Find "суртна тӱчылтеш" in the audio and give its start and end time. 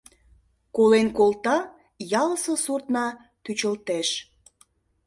2.63-4.09